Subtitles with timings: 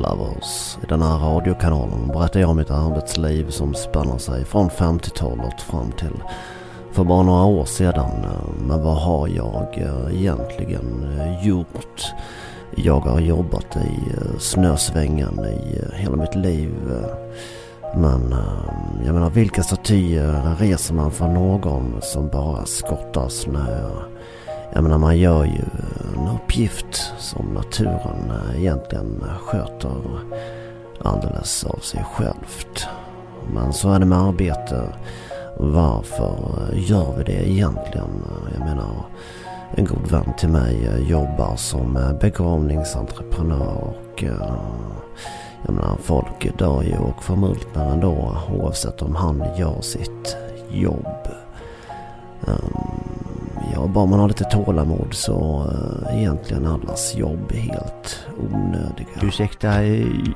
[0.00, 0.78] Lovers.
[0.82, 5.92] I den här radiokanalen berättar jag om mitt arbetsliv som spänner sig från 50-talet fram
[5.92, 6.22] till
[6.92, 8.26] för bara några år sedan.
[8.60, 12.02] Men vad har jag eh, egentligen eh, gjort?
[12.76, 16.74] Jag har jobbat i eh, snösvängen i hela mitt liv.
[17.94, 18.34] Men
[19.04, 23.90] jag menar vilka statyer reser man för någon som bara skottar snö?
[24.72, 25.64] Jag menar man gör ju
[26.16, 29.96] en uppgift som naturen eh, egentligen sköter
[31.02, 32.86] alldeles av sig självt.
[33.54, 34.82] Men så är det med arbete.
[35.56, 38.22] Varför eh, gör vi det egentligen?
[38.52, 39.04] Jag menar
[39.74, 44.24] en god vän till mig eh, jobbar som begravningsentreprenör och
[45.66, 50.36] jag menar folk dör ju och förmultnar ändå oavsett om han gör sitt
[50.70, 51.28] jobb.
[52.46, 53.39] Um,
[53.74, 59.08] Ja, bara man har lite tålamod så uh, egentligen allas jobb är helt onödiga.
[59.22, 59.82] Ursäkta,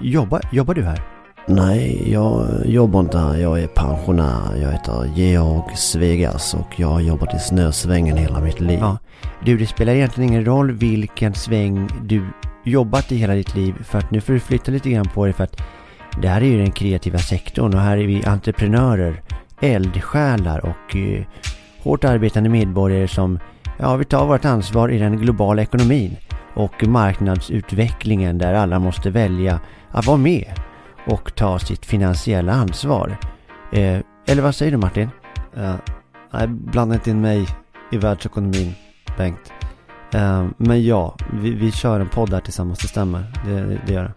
[0.00, 1.02] jobbar, jobbar du här?
[1.46, 3.36] Nej, jag jobbar inte här.
[3.36, 4.56] Jag är pensionär.
[4.56, 8.78] Jag heter Georg Svegas och jag har jobbat i snösvängen hela mitt liv.
[8.80, 8.98] Ja.
[9.44, 12.26] Du, det spelar egentligen ingen roll vilken sväng du
[12.64, 15.34] jobbat i hela ditt liv för att nu får du flytta lite grann på dig
[15.34, 15.60] för att
[16.22, 19.22] det här är ju den kreativa sektorn och här är vi entreprenörer,
[19.60, 21.22] eldsjälar och uh,
[21.84, 23.38] hårt arbetande medborgare som
[23.78, 26.16] ja, vi tar vårt ansvar i den globala ekonomin
[26.54, 30.60] och marknadsutvecklingen där alla måste välja att vara med
[31.06, 33.16] och ta sitt finansiella ansvar.
[33.72, 35.08] Eh, eller vad säger du Martin?
[35.56, 35.74] Uh,
[36.32, 37.46] nej, blanda inte in mig
[37.92, 38.74] i världsekonomin,
[39.18, 39.52] Bengt.
[40.14, 43.32] Uh, men ja, vi, vi kör en podd här tillsammans, det stämmer.
[43.46, 44.14] Det, det gör det.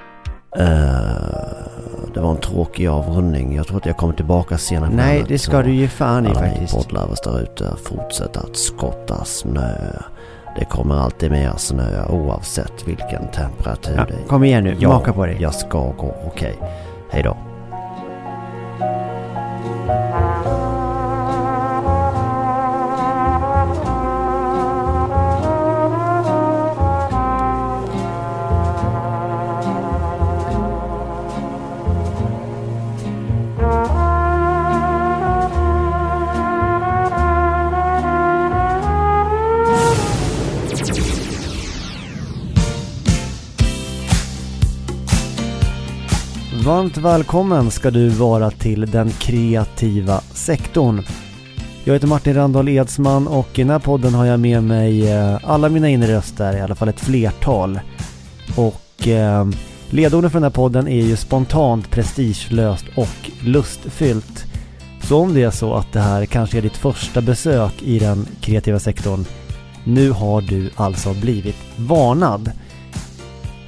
[0.64, 3.56] Uh, det var en tråkig avrundning.
[3.56, 4.90] Jag tror att jag kommer tillbaka senare.
[4.94, 6.74] Nej, det ska du ge fan i faktiskt.
[6.74, 9.76] Alla poddlovers där ute, fortsätt att skotta snö.
[10.60, 14.28] Det kommer alltid mer snö oavsett vilken temperatur ja, det är.
[14.28, 15.38] Kom igen nu, ja, maka på dig.
[15.40, 16.16] Jag ska gå.
[16.26, 16.56] Okej.
[16.58, 16.70] Okay.
[17.10, 17.38] Hej då.
[46.68, 51.04] Varmt välkommen ska du vara till den kreativa sektorn.
[51.84, 55.40] Jag heter Martin Randahl Edsman och i den här podden har jag med mig eh,
[55.44, 57.80] alla mina inre röster, i alla fall ett flertal.
[58.56, 59.48] Och eh,
[59.90, 64.46] ledorden för den här podden är ju spontant, prestigelöst och lustfyllt.
[65.04, 68.28] Så om det är så att det här kanske är ditt första besök i den
[68.42, 69.26] kreativa sektorn,
[69.84, 72.52] nu har du alltså blivit varnad.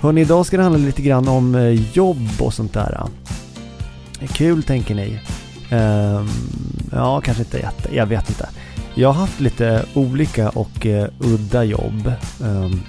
[0.01, 3.03] Hörni, idag ska det handla lite grann om eh, jobb och sånt där.
[4.33, 5.19] Kul tänker ni?
[5.69, 6.27] Ehm,
[6.91, 8.49] ja, kanske inte jätte, jag vet inte.
[8.95, 12.13] Jag har haft lite olika och uh, udda jobb.
[12.43, 12.81] Ehm,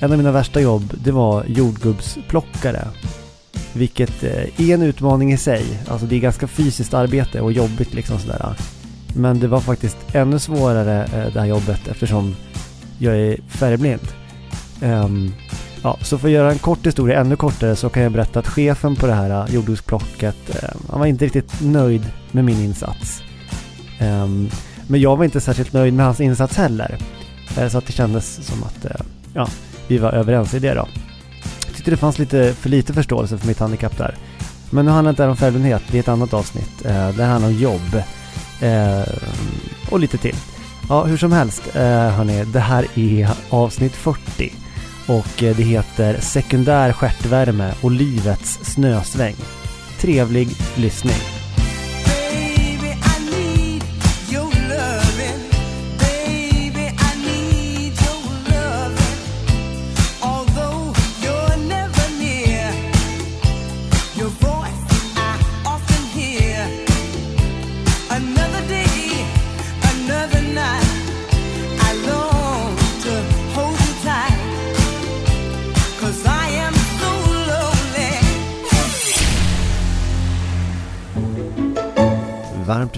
[0.00, 2.88] en av mina värsta jobb, det var jordgubbsplockare.
[3.72, 5.64] Vilket eh, är en utmaning i sig.
[5.88, 8.56] Alltså det är ganska fysiskt arbete och jobbigt liksom sådär.
[9.16, 12.36] Men det var faktiskt ännu svårare det här jobbet eftersom
[12.98, 14.08] jag är färgblind.
[14.82, 15.32] Ehm,
[15.86, 18.46] Ja, så för att göra en kort historia ännu kortare så kan jag berätta att
[18.46, 22.60] chefen på det här eh, jordbruksplocket, jordgubbsplocket, eh, han var inte riktigt nöjd med min
[22.60, 23.22] insats.
[23.98, 24.26] Eh,
[24.86, 26.98] men jag var inte särskilt nöjd med hans insats heller.
[27.58, 29.48] Eh, så att det kändes som att eh, ja,
[29.88, 30.88] vi var överens i det då.
[31.66, 34.14] Jag tyckte det fanns lite för lite förståelse för mitt handikapp där.
[34.70, 36.84] Men nu handlar det inte om färgblindhet, det är ett annat avsnitt.
[36.84, 38.02] Eh, det handlar om jobb.
[38.60, 39.14] Eh,
[39.90, 40.36] och lite till.
[40.88, 44.65] Ja, hur som helst, eh, hörni, det här är avsnitt 40
[45.06, 49.36] och eh, det heter Sekundär stjärtvärme och livets snösväng.
[50.00, 51.35] Trevlig lyssning!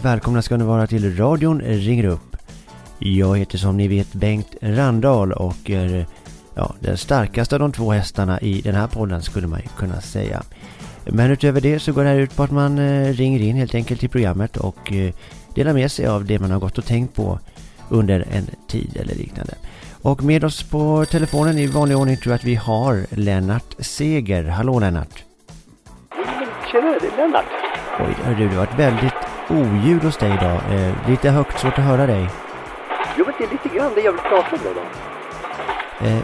[0.08, 2.36] Välkomna ska ni vara till radion ringer upp.
[2.98, 6.06] Jag heter som ni vet Bengt Randahl och är
[6.54, 10.42] ja, den starkaste av de två hästarna i den här podden skulle man kunna säga.
[11.04, 13.74] Men utöver det så går det här ut på att man eh, ringer in helt
[13.74, 15.14] enkelt till programmet och eh,
[15.54, 17.38] delar med sig av det man har gått och tänkt på
[17.88, 19.54] under en tid eller liknande.
[20.02, 24.44] Och med oss på telefonen i vanlig ordning tror jag att vi har Lennart Seger.
[24.44, 25.24] Hallå Lennart!
[26.72, 27.46] Tjena, det är Lennart.
[28.00, 30.60] Oj, hörru, det har varit väldigt oljud hos dig idag.
[30.70, 32.30] Eh, lite högt, svårt att höra dig.
[33.16, 36.06] Jo, men det är lite grann det jag vill prata om då.
[36.06, 36.18] Eh,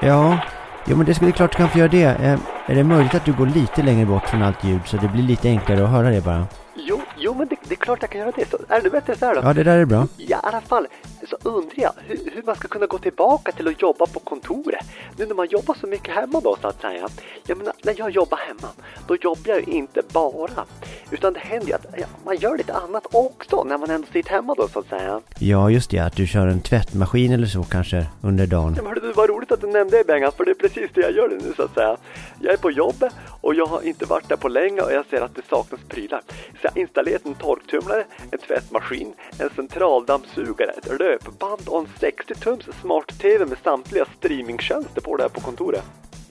[0.00, 0.38] ja,
[0.84, 2.04] jo men det skulle klart du kan få göra det.
[2.04, 5.08] Eh, är det möjligt att du går lite längre bort från allt ljud så det
[5.08, 6.46] blir lite enklare att höra det bara?
[6.74, 8.50] Jo, jo men det, det är klart jag kan göra det.
[8.50, 9.40] Så är det bättre så här då?
[9.44, 10.06] Ja, det där är bra.
[10.16, 10.86] Ja, i alla fall
[11.30, 14.86] så undrar jag hur, hur man ska kunna gå tillbaka till att jobba på kontoret.
[15.16, 17.08] Nu när man jobbar så mycket hemma då så att säga.
[17.46, 18.68] Jag menar, när jag jobbar hemma,
[19.06, 20.64] då jobbar jag ju inte bara.
[21.10, 24.30] Utan det händer ju att ja, man gör lite annat också när man ändå sitter
[24.30, 25.20] hemma då så att säga.
[25.38, 25.98] Ja, just det.
[25.98, 28.74] Att du kör en tvättmaskin eller så kanske under dagen.
[28.76, 30.90] Ja, men hörru, det var roligt att du nämnde det Bengan, för det är precis
[30.94, 31.96] det jag gör nu så att säga.
[32.40, 35.20] Jag är på jobbet och jag har inte varit där på länge och jag ser
[35.20, 36.20] att det saknas prylar.
[36.28, 42.80] Så jag har installerat en torktumlare, en tvättmaskin, en centraldammsugare, ett löpband och en 60-tums
[42.80, 45.84] smart-tv med samtliga streamingtjänster på det här på kontoret.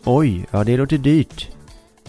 [0.05, 1.56] Oj, ja det låter dyrt.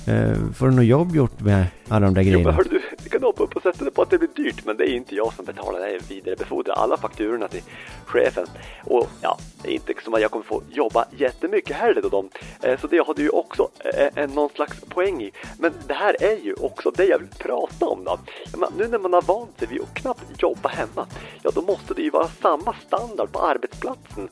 [0.08, 2.52] Eh, får du något jobb gjort med alla de där Jo, men grejerna?
[2.52, 4.76] hörru du, du kan hoppa upp och sätta dig på att det blir dyrt, men
[4.76, 5.90] det är inte jag som betalar det.
[5.92, 7.62] Jag vidarebefordrar alla fakturorna till
[8.06, 8.46] chefen.
[8.84, 12.28] Och ja, det är inte som att jag kommer få jobba jättemycket heller då dem.
[12.62, 15.30] Eh, Så det har du ju också eh, en någon slags poäng i.
[15.58, 18.18] Men det här är ju också det jag vill prata om då.
[18.58, 21.06] Men nu när man har vant sig vid att knappt jobba hemma,
[21.42, 24.28] ja då måste det ju vara samma standard på arbetsplatsen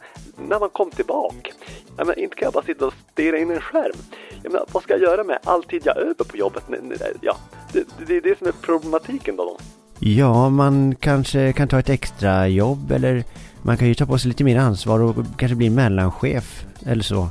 [0.49, 1.51] när man kom tillbaka.
[1.99, 3.97] Ja, men inte kan jag bara sitta och stirra in i en skärm.
[4.43, 6.63] Jag menar, vad ska jag göra med all tid jag över på jobbet?
[7.21, 7.37] Ja,
[7.73, 9.59] det, det, är det som är problematiken då.
[9.99, 13.25] Ja, man kanske kan ta ett extra jobb eller
[13.63, 17.29] man kan ju ta på sig lite mer ansvar och kanske bli mellanchef eller så.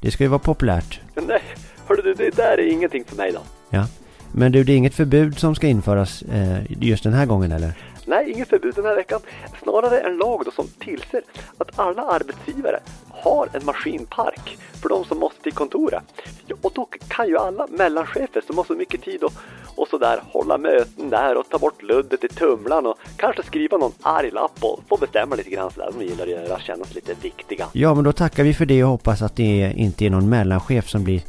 [0.00, 1.00] Det ska ju vara populärt.
[1.14, 1.42] Nej,
[1.86, 3.40] hörru du, det där är ingenting för mig då.
[3.70, 3.86] Ja.
[4.32, 7.74] Men du, det är inget förbud som ska införas eh, just den här gången eller?
[8.06, 9.20] Nej, inget förbud den här veckan.
[9.62, 11.22] Snarare en lag då som tillser
[11.58, 16.04] att alla arbetsgivare har en maskinpark för de som måste till kontoret.
[16.46, 19.32] Ja, och då kan ju alla mellanchefer som har så mycket tid och,
[19.76, 23.92] och sådär hålla möten där och ta bort luddet i tumlan och kanske skriva någon
[24.02, 26.94] arg lapp och få bestämma lite grann sådär som de gillar att göra, känna sig
[26.94, 27.66] lite viktiga.
[27.72, 30.88] Ja, men då tackar vi för det och hoppas att det inte är någon mellanchef
[30.88, 31.22] som blir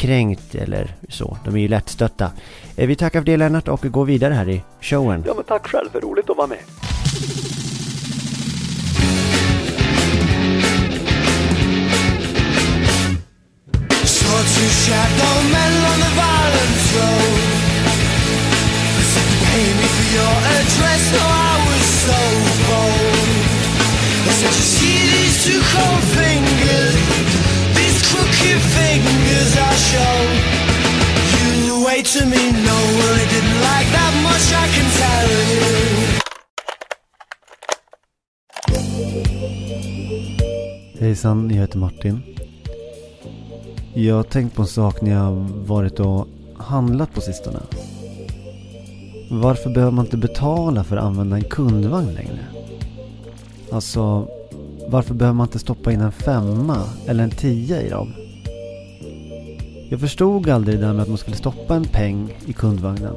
[0.00, 1.38] kränkt eller så.
[1.44, 2.30] De är ju lättstötta.
[2.76, 5.22] Eh, Vi tackar för det Lennart och går vidare här i showen.
[5.26, 6.58] Ja men tack själv, för roligt att vara med.
[14.04, 17.40] Så to shadow mellan Vallens Road
[19.00, 22.20] I said pay me for your address Oh I was so
[22.68, 23.28] bold
[24.28, 26.99] I said you see these two cold fingers
[32.12, 35.70] to me no well I didn't like that much I can tell you
[41.00, 42.22] Hejsan, jag heter Martin.
[43.94, 47.60] Jag har tänkt på en sak när jag har varit och handlat på sistone.
[49.30, 52.38] Varför behöver man inte betala för att använda en kundvagn längre?
[53.72, 54.28] Alltså,
[54.90, 58.12] varför behöver man inte stoppa in en femma eller en tia i dem?
[59.90, 63.14] Jag förstod aldrig det där med att man skulle stoppa en peng i kundvagnen.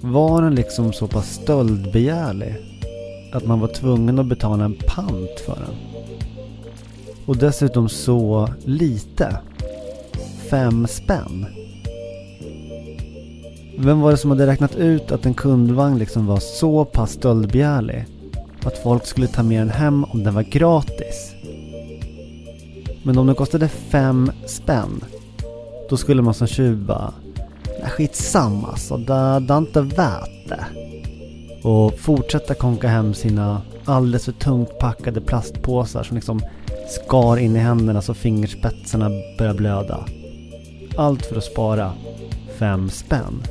[0.00, 2.56] Var den liksom så pass stöldbegärlig
[3.32, 5.74] att man var tvungen att betala en pant för den?
[7.26, 9.38] Och dessutom så lite.
[10.50, 11.46] Fem spänn.
[13.78, 18.06] Vem var det som hade räknat ut att en kundvagn liksom var så pass stöldbegärlig?
[18.64, 21.34] Att folk skulle ta med den hem om den var gratis.
[23.02, 25.04] Men om den kostade fem spänn.
[25.90, 27.14] Då skulle man som tjuv bara...
[27.80, 30.64] Nej skitsamma alltså, det, det är inte värt det.
[31.62, 36.40] Och fortsätta konka hem sina alldeles för tungt packade plastpåsar som liksom
[36.88, 40.04] skar in i händerna så fingerspetsarna började blöda.
[40.96, 41.92] Allt för att spara
[42.58, 43.42] fem spänn.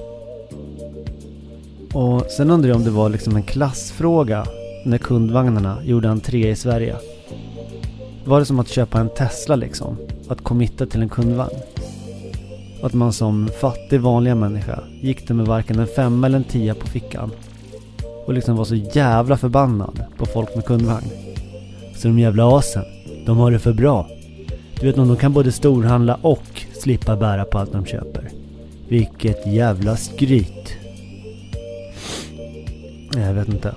[1.94, 4.46] Och sen undrar jag om det var liksom en klassfråga
[4.86, 6.96] när kundvagnarna gjorde entré i Sverige.
[8.26, 9.98] Var det som att köpa en Tesla liksom?
[10.28, 11.56] Att committa till en kundvagn?
[12.84, 16.76] Att man som fattig vanliga människa gick där med varken en femma eller en tia
[16.76, 17.32] på fickan.
[18.26, 21.08] Och liksom var så jävla förbannad på folk med kundvagn.
[21.96, 22.84] Så de jävla asen,
[23.26, 24.08] de har det för bra.
[24.80, 28.30] Du vet om de kan både storhandla och slippa bära på allt de köper.
[28.88, 30.78] Vilket jävla skryt.
[33.16, 33.76] Jag vet inte.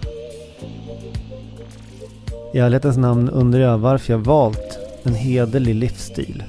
[2.56, 6.44] I ärlighetens namn undrar jag varför jag valt en hederlig livsstil.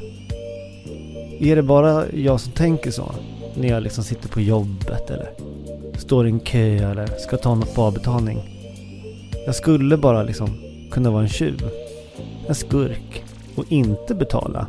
[1.40, 3.12] Är det bara jag som tänker så?
[3.56, 5.30] När jag liksom sitter på jobbet eller
[5.98, 8.40] står i en kö eller ska ta något på avbetalning?
[9.46, 10.50] Jag skulle bara liksom
[10.92, 11.70] kunna vara en tjuv.
[12.48, 13.24] En skurk.
[13.56, 14.68] Och inte betala.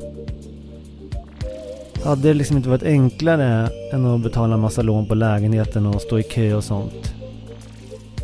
[2.05, 6.03] Hade det liksom inte varit enklare än att betala en massa lån på lägenheten och
[6.03, 7.15] stå i kö och sånt?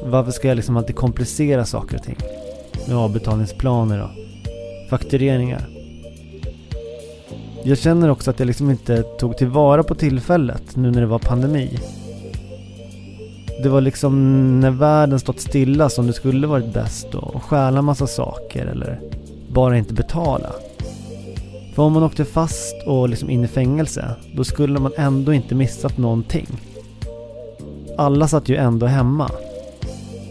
[0.04, 2.18] Varför ska jag liksom alltid komplicera saker och ting?
[2.88, 4.10] Med avbetalningsplaner och
[4.90, 5.66] faktureringar.
[7.64, 11.18] Jag känner också att jag liksom inte tog tillvara på tillfället nu när det var
[11.18, 11.78] pandemi.
[13.62, 18.06] Det var liksom när världen stått stilla som det skulle varit bäst att stjäla massa
[18.06, 19.00] saker eller
[19.48, 20.52] bara inte betala.
[21.74, 25.54] För om man åkte fast och liksom in i fängelse, då skulle man ändå inte
[25.54, 26.46] missat någonting.
[27.98, 29.30] Alla satt ju ändå hemma.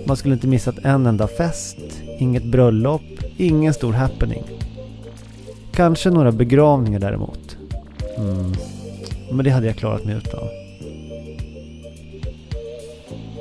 [0.07, 1.77] Man skulle inte missat en enda fest,
[2.23, 3.01] inget bröllop,
[3.37, 4.43] ingen stor happening.
[5.71, 7.57] Kanske några begravningar däremot.
[8.17, 8.53] Mm.
[9.31, 10.47] Men det hade jag klarat mig utan.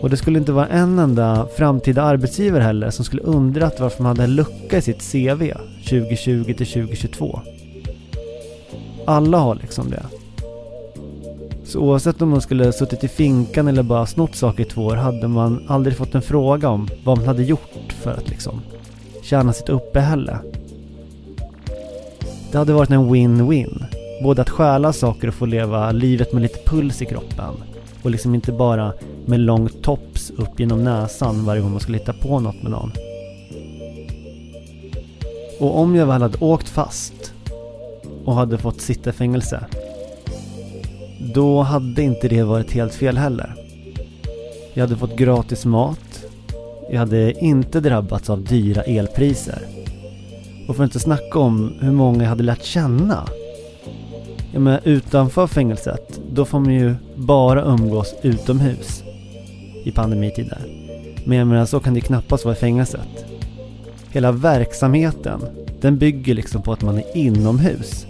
[0.00, 4.16] Och det skulle inte vara en enda framtida arbetsgivare heller som skulle undrat varför man
[4.16, 5.52] hade en lucka i sitt CV
[5.88, 7.40] 2020 till 2022.
[9.06, 10.02] Alla har liksom det.
[11.64, 14.96] Så oavsett om man skulle suttit i finkan eller bara snott saker i två år
[14.96, 18.60] hade man aldrig fått en fråga om vad man hade gjort för att liksom
[19.22, 20.38] tjäna sitt uppehälle.
[22.52, 23.84] Det hade varit en win-win.
[24.22, 27.54] Både att stjäla saker och få leva livet med lite puls i kroppen.
[28.02, 28.92] Och liksom inte bara
[29.26, 32.92] med lång tops upp genom näsan varje gång man skulle hitta på något med någon.
[35.60, 37.32] Och om jag väl hade åkt fast
[38.24, 39.64] och hade fått sitta i fängelse.
[41.34, 43.54] Då hade inte det varit helt fel heller.
[44.74, 46.11] Jag hade fått gratis mat.
[46.92, 49.62] Jag hade inte drabbats av dyra elpriser.
[50.68, 53.28] Och för att inte snacka om hur många jag hade lärt känna.
[54.52, 59.02] Ja, men utanför fängelset, då får man ju bara umgås utomhus.
[59.84, 60.58] I pandemitider.
[61.24, 63.24] Men jag menar, så kan det knappast vara i fängelset.
[64.10, 65.40] Hela verksamheten,
[65.80, 68.06] den bygger liksom på att man är inomhus.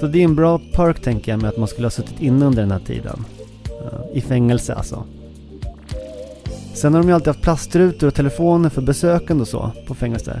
[0.00, 2.46] Så det är en bra perk tänker jag med att man skulle ha suttit inne
[2.46, 3.24] under den här tiden.
[3.64, 5.04] Eh, I fängelse alltså.
[6.80, 10.40] Sen har de ju alltid haft plastrutor och telefoner för besökande och så på fängelser.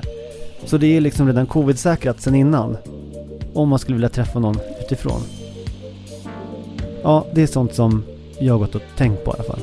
[0.64, 2.76] Så det är liksom redan covid-säkrat sen innan.
[3.54, 5.20] Om man skulle vilja träffa någon utifrån.
[7.02, 8.04] Ja, det är sånt som
[8.38, 9.60] jag har gått och tänkt på i alla fall.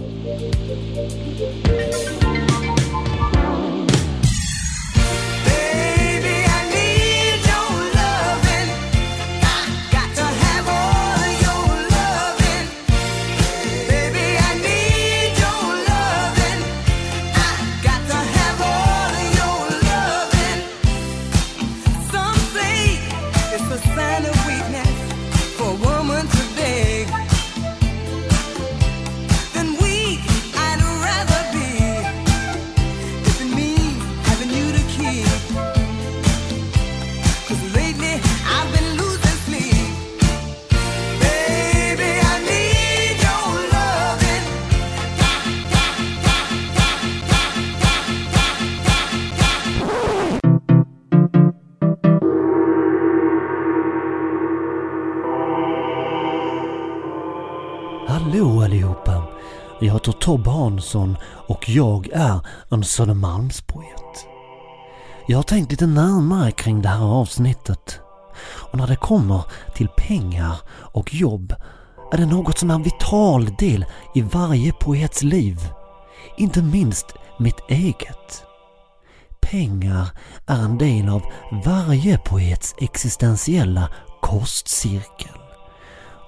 [60.28, 61.18] Tobbe Hansson
[61.48, 62.40] och jag är
[62.72, 64.28] en Södermalmspoet.
[65.28, 68.00] Jag har tänkt lite närmare kring det här avsnittet.
[68.40, 69.42] Och när det kommer
[69.76, 71.56] till pengar och jobb
[72.12, 75.70] är det något som är en vital del i varje poets liv.
[76.38, 77.06] Inte minst
[77.40, 78.44] mitt eget.
[79.42, 80.08] Pengar
[80.48, 81.22] är en del av
[81.66, 83.90] varje poets existentiella
[84.22, 85.47] kostcirkel.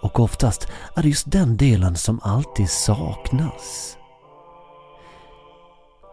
[0.02, 3.98] Och oftast är det just den delen som alltid saknas.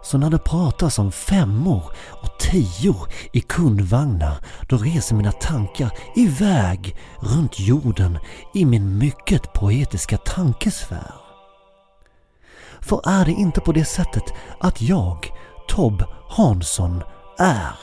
[0.03, 1.83] Så när det pratas om femmor
[2.23, 4.37] och tior i kundvagnar,
[4.69, 8.19] då reser mina tankar iväg runt jorden
[8.55, 11.15] i min mycket poetiska tankesfär.
[12.81, 14.25] För är det inte på det sättet
[14.61, 15.31] att jag,
[15.69, 17.03] Tob Hansson,
[17.39, 17.79] är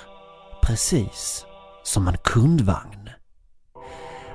[0.62, 1.45] precis
[1.83, 3.02] som en kundvagn?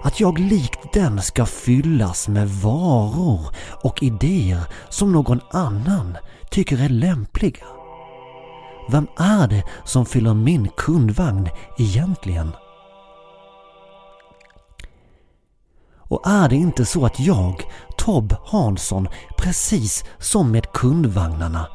[0.03, 3.41] Att jag likt den ska fyllas med varor
[3.83, 6.17] och idéer som någon annan
[6.51, 7.67] tycker är lämpliga.
[8.91, 12.51] Vem är det som fyller min kundvagn egentligen?
[15.99, 17.63] Och är det inte så att jag,
[17.97, 21.67] Tob Hansson, precis som med kundvagnarna,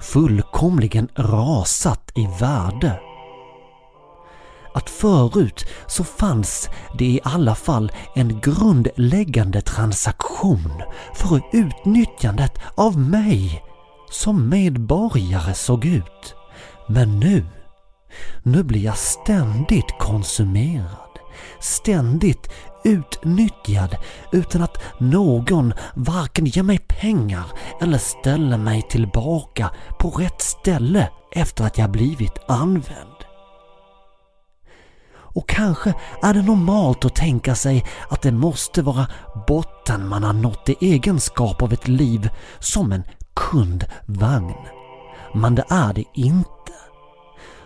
[0.00, 3.00] fullkomligen rasat i värde?
[4.74, 10.82] Att förut så fanns det i alla fall en grundläggande transaktion
[11.14, 13.64] för utnyttjandet av mig
[14.10, 16.34] som medborgare såg ut.
[16.88, 17.46] Men nu,
[18.42, 21.18] nu blir jag ständigt konsumerad,
[21.60, 22.50] ständigt
[22.84, 23.96] utnyttjad
[24.32, 27.44] utan att någon varken ger mig pengar
[27.80, 33.17] eller ställer mig tillbaka på rätt ställe efter att jag blivit använd.
[35.38, 39.06] Och kanske är det normalt att tänka sig att det måste vara
[39.46, 43.02] botten man har nått i egenskap av ett liv som en
[43.34, 44.56] kundvagn.
[45.34, 46.72] Men det är det inte.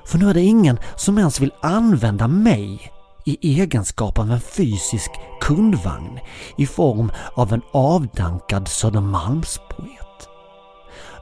[0.04, 2.92] För nu är det ingen som ens vill använda mig
[3.24, 5.10] i egenskap av en fysisk
[5.40, 6.18] kundvagn
[6.56, 10.28] i form av en avdankad Södermalmspoet.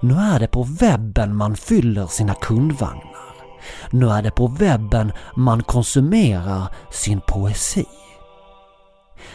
[0.01, 3.20] Nu är det på webben man fyller sina kundvagnar.
[3.91, 7.87] Nu är det på webben man konsumerar sin poesi.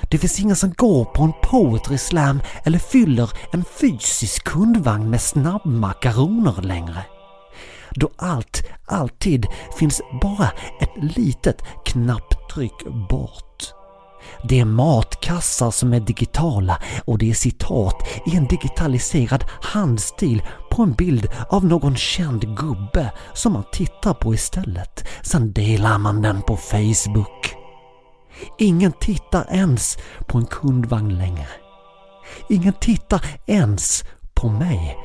[0.02, 5.22] Det finns ingen som går på en poetry slam eller fyller en fysisk kundvagn med
[5.22, 7.06] snabbmakaroner längre.
[7.92, 10.52] Då allt alltid finns bara
[10.82, 13.74] ett litet knapptryck bort.
[14.44, 20.84] Det är matkassar som är digitala och det är citat i en digitaliserad handstil på
[20.84, 25.08] en bild av någon känd gubbe som man tittar på istället.
[25.22, 27.56] Sen delar man den på Facebook.
[28.58, 31.48] Ingen tittar ens på en kundvagn längre.
[32.50, 34.04] Ingen tittar ens
[34.34, 34.98] på mig.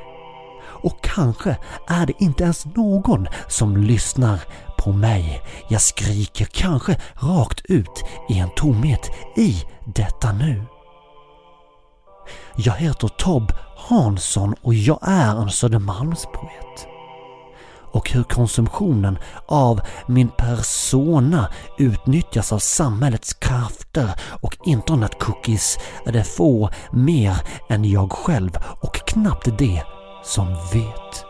[0.83, 1.57] Och kanske
[1.89, 4.41] är det inte ens någon som lyssnar
[4.79, 5.43] på mig.
[5.69, 9.63] Jag skriker kanske rakt ut i en tomhet i
[9.95, 10.63] detta nu.
[12.57, 16.87] Jag heter Tob Hansson och jag är en Södermalmspoet.
[17.93, 24.11] Och hur konsumtionen av min persona utnyttjas av samhällets krafter
[24.41, 27.37] och internetcookies är det få mer
[27.69, 29.83] än jag själv och knappt det
[30.23, 31.30] som vet.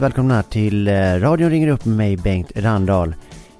[0.00, 3.14] Varmt välkomna till eh, radion ringer upp med mig Bengt Randahl.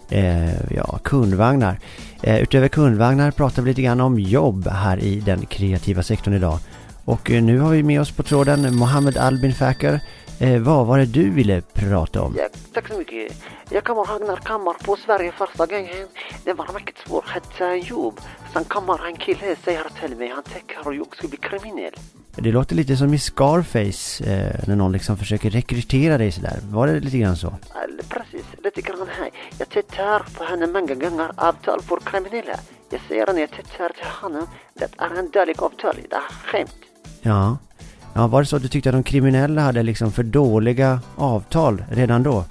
[0.08, 1.78] Eh, ja, kundvagnar.
[2.22, 6.58] Eh, utöver kundvagnar pratar vi lite grann om jobb här i den kreativa sektorn idag.
[7.04, 10.00] Och eh, nu har vi med oss på tråden Mohammed Albin Fäker.
[10.38, 12.34] Eh, vad var det du ville prata om?
[12.38, 13.32] Ja, tack så mycket.
[13.70, 16.06] Jag kommer ihåg när kammar på Sverige första gången.
[16.44, 18.20] Det var mycket svårt att hitta jobb.
[18.52, 21.94] Sen kommer en kille säger till mig han tänker jag ska bli kriminell.
[22.36, 26.58] Det låter lite som i Scarface eh, när någon liksom försöker rekrytera dig sådär.
[26.70, 27.54] Var det lite grann så?
[28.08, 29.30] Precis, lite grann här.
[29.58, 32.60] Jag tittar på henne många gånger avtal för kriminella.
[32.90, 36.76] Jag säger när jag tittar till honom, det är en dålig avtal, det är skämt.
[37.22, 37.58] Ja.
[38.14, 41.84] Ja, var det så att du tyckte att de kriminella hade liksom för dåliga avtal
[41.90, 42.44] redan då?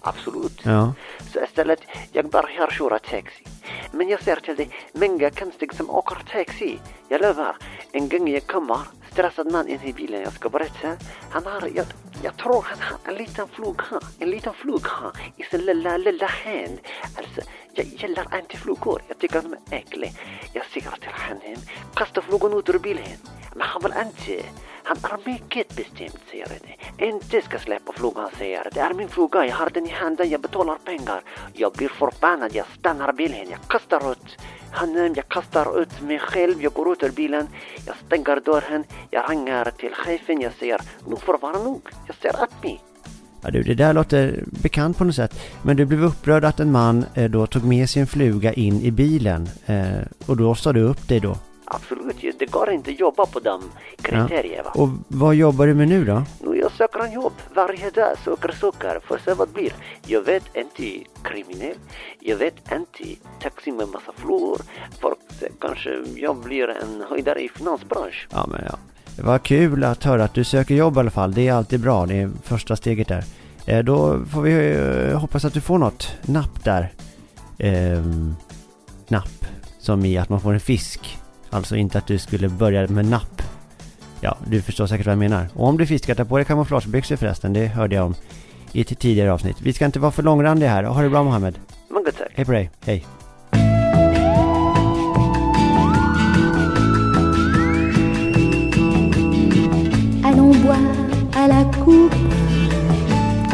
[0.00, 0.60] Absolut.
[0.62, 0.92] Ja.
[1.32, 1.80] Så istället,
[2.12, 3.44] jag börjar köra taxi.
[3.92, 6.78] Men jag säger till dig, många konstiga som åker taxi.
[7.08, 7.56] Jag lovar,
[7.92, 8.78] en gång jag kommer,
[9.18, 10.96] stressad man inne i bilen, jag ska berätta.
[11.30, 11.86] Han har, jag,
[12.22, 13.84] jag tror han har en liten fluga,
[14.18, 14.90] en liten fluga
[15.36, 16.78] i sin lilla, lilla hand.
[17.16, 17.40] Alltså,
[17.74, 20.10] jag gillar inte flugor, jag tycker de är äckliga.
[20.52, 21.62] Jag säger till honom,
[21.94, 23.18] kasta flugan ut ur bilen.
[23.54, 24.48] Men han vill inte.
[24.82, 27.06] Han är mycket bestämd, säger det.
[27.06, 28.80] Inte ska släppa flugan, säger det.
[28.80, 31.22] är min fluga, jag har den i handen, jag betalar pengar.
[31.52, 34.38] Jag blir förbannad, jag stannar bilen, jag kastar ut
[34.72, 37.46] honom, jag kastar ut mig själv, jag går ut ur bilen,
[37.86, 42.16] jag stänger dörren, jag ringer till chefen, jag säger nu får det vara nog, jag
[42.16, 42.80] ser upp mig.
[43.42, 45.40] Ja du, det där låter bekant på något sätt.
[45.62, 48.90] Men du blev upprörd att en man eh, då tog med sin fluga in i
[48.90, 49.48] bilen.
[49.66, 51.36] Eh, och då sa du upp dig då.
[51.70, 53.62] Absolut, det går inte att jobba på de
[54.02, 54.62] kriterierna.
[54.62, 54.82] Va?
[54.82, 56.22] Och vad jobbar du med nu då?
[56.40, 59.72] Nu jag söker en jobb varje dag, söker, söker, får se vad det blir.
[60.06, 61.76] Jag vet inte kriminell,
[62.20, 64.60] jag vet inte taxi med massa flor.
[65.00, 65.18] Folk
[65.60, 68.28] kanske jag blir en höjdare i finansbranschen.
[68.30, 68.78] Ja men ja.
[69.16, 71.34] Det var kul att höra att du söker jobb i alla fall.
[71.34, 72.06] Det är alltid bra.
[72.06, 73.24] Det är första steget där.
[73.66, 76.92] Eh, då får vi eh, hoppas att du får något napp där.
[77.58, 78.04] Eh,
[79.08, 79.46] napp.
[79.78, 81.18] Som i att man får en fisk.
[81.50, 83.42] Alltså inte att du skulle börja med napp.
[84.20, 85.48] Ja, du förstår säkert vad jag menar.
[85.54, 87.52] Och om du fiskar, ta på dig kamouflagebyxor förresten.
[87.52, 88.14] Det hörde jag om
[88.72, 89.60] i ett tidigare avsnitt.
[89.60, 90.82] Vi ska inte vara för långrandiga här.
[90.82, 91.58] Ha det bra Mohammed.
[91.90, 92.32] Många tack.
[92.34, 92.70] Hej på dig.
[92.86, 93.06] Hej.
[100.24, 100.78] Allons boire
[101.36, 102.14] à la coupe,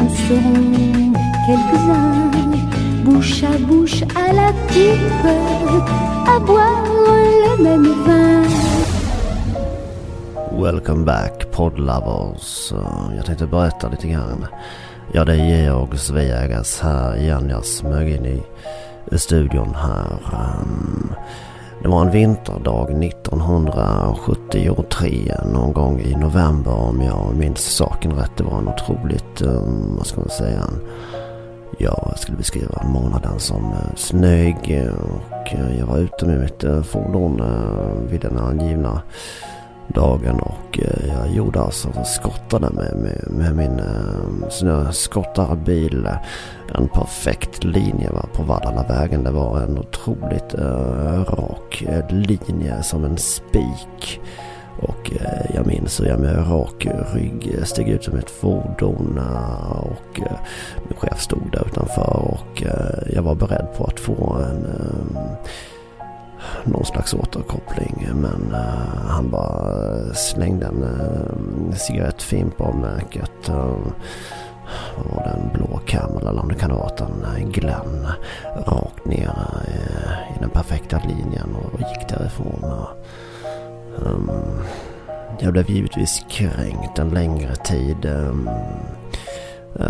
[0.01, 1.13] nous serons
[1.47, 2.24] quelques-uns,
[3.15, 5.25] bouche à bouche à la pipe,
[6.27, 6.83] à boire
[7.43, 8.43] le même vin.
[10.51, 12.73] Welcome back podlovers.
[13.15, 14.45] Jag tänkte berätta lite grann.
[15.13, 17.49] Ja, det är Georg Sveagas här igen.
[17.49, 18.43] Jag smög in i
[19.17, 20.19] studion här.
[20.61, 21.13] Um,
[21.81, 28.31] det var en vinterdag 1973 någon gång i november om jag minns saken rätt.
[28.37, 30.61] Det var en otroligt, um, vad ska man säga,
[31.77, 36.83] jag skulle beskriva månaden som eh, snöig och eh, jag var ute med mitt eh,
[36.83, 37.41] fordon
[38.09, 39.01] vid den angivna
[39.87, 43.81] dagen och jag gjorde alltså skottade med, med, med min
[44.49, 46.07] snöskottarbil
[46.73, 49.23] en perfekt linje va, på Vallalavägen.
[49.23, 54.21] Det var en otroligt uh, rak linje som en spik.
[54.77, 59.17] Och eh, jag minns hur jag med rak rygg eh, steg ut ur mitt fordon
[59.17, 60.21] eh, och
[60.87, 62.63] min chef stod där utanför och
[63.13, 64.67] jag var beredd på att få en
[66.63, 73.49] någon slags återkoppling men uh, han bara slängde en uh, cigarettfimp av märket.
[73.49, 73.77] Uh,
[74.97, 78.07] vad var det, en blå Camel eller om det kan ha varit en Glenn
[78.67, 79.31] rakt ner
[79.67, 82.65] i, i den perfekta linjen och gick därifrån.
[84.05, 84.31] Um,
[85.39, 88.05] jag blev givetvis kränkt en längre tid.
[88.05, 88.49] Um,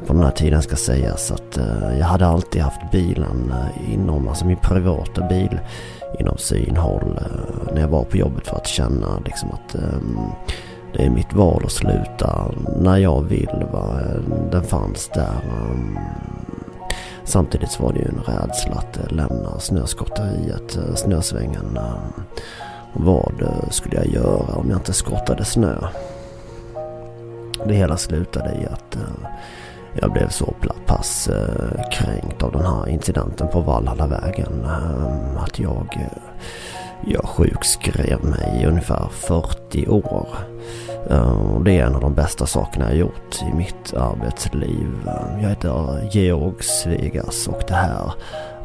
[0.07, 4.27] på den här tiden ska sägas att uh, jag hade alltid haft bilen uh, inom,
[4.27, 5.59] alltså min privata bil
[6.19, 10.19] inom synhåll uh, när jag var på jobbet för att känna liksom att um,
[10.93, 13.65] det är mitt val att sluta när jag vill.
[13.71, 13.99] Va?
[14.51, 15.41] Den fanns där.
[15.71, 15.99] Um,
[17.23, 21.77] samtidigt så var det ju en rädsla att lämna snöskotteriet, snösvängen.
[21.77, 22.23] Um,
[22.95, 25.75] vad eh, skulle jag göra om jag inte skottade snö?
[27.67, 29.01] Det hela slutade i att eh,
[29.93, 30.53] jag blev så
[30.85, 34.65] pass eh, kränkt av den här incidenten på Valhallavägen
[35.37, 36.09] att jag,
[37.05, 40.27] jag sjukskrev mig i ungefär 40 år.
[41.65, 45.09] Det är en av de bästa sakerna jag gjort i mitt arbetsliv.
[45.41, 48.13] Jag heter Georg Svegas och det här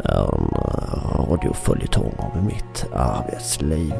[0.04, 0.50] är en
[0.92, 3.94] radioföljetong om mitt arbetsliv.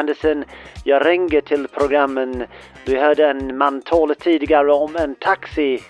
[0.00, 0.44] Andersen.
[0.84, 2.44] Jag ringer till programmen.
[2.84, 5.80] Du hörde en man tala tidigare om en taxi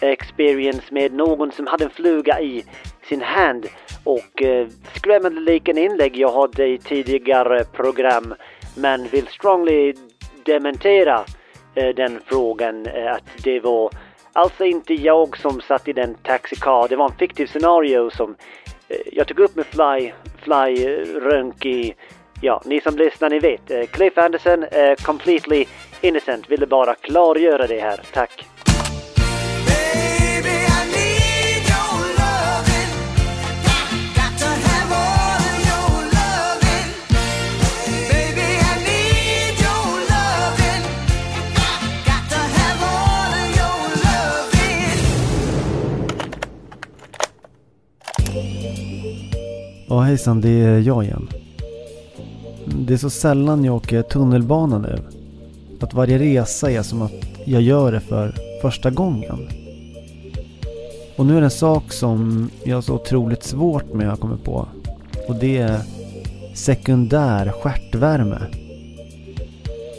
[0.00, 2.64] experience med någon som hade en fluga i
[3.02, 3.66] sin hand.
[4.04, 8.34] Och eh, skrämmande liken inlägg jag hade i tidigare program.
[8.76, 9.94] Men vill strongly
[10.44, 11.24] dementera
[11.74, 13.90] eh, den frågan eh, att det var
[14.32, 16.88] alltså inte jag som satt i den taxicar.
[16.88, 18.36] Det var en fiktiv scenario som
[18.88, 21.94] eh, jag tog upp med Fly, Fly eh, Rönki.
[22.40, 23.70] Ja, ni som lyssnar ni vet.
[23.70, 25.64] Eh, Cliff Anderson, eh, completely
[26.00, 26.50] innocent.
[26.50, 28.00] Ville bara klargöra det här.
[28.12, 28.44] Tack.
[49.88, 51.28] Ja hejsan, det är jag igen.
[52.66, 54.98] Det är så sällan jag åker tunnelbana nu.
[55.80, 57.12] Att varje resa är som att
[57.44, 59.48] jag gör det för första gången.
[61.16, 64.38] Och nu är det en sak som jag har så otroligt svårt med att komma
[64.44, 64.68] på.
[65.28, 65.80] Och det är
[66.54, 68.38] sekundär stjärtvärme.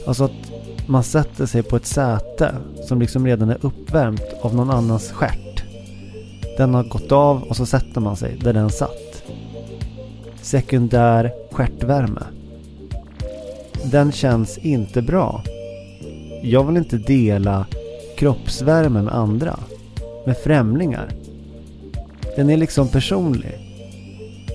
[0.08, 0.52] Alltså att
[0.88, 2.56] man sätter sig på ett säte
[2.88, 5.64] som liksom redan är uppvärmt av någon annans stjärt.
[6.58, 9.24] Den har gått av och så sätter man sig där den satt.
[10.42, 12.22] Sekundär stjärtvärme.
[13.92, 15.44] Den känns inte bra.
[16.44, 17.66] Jag vill inte dela
[18.18, 19.60] kroppsvärme med andra.
[20.26, 21.10] Med främlingar.
[22.36, 23.58] Den är liksom personlig.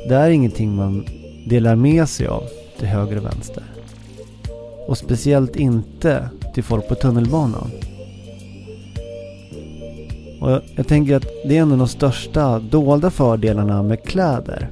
[0.08, 1.04] Det är ingenting man
[1.46, 2.42] delar med sig av
[2.78, 3.62] till höger och vänster.
[4.86, 7.70] Och speciellt inte till folk på tunnelbanan.
[10.40, 14.68] Och jag, jag tänker att det är en av de största dolda fördelarna med kläder.